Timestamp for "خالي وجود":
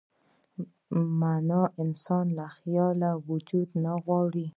2.55-3.69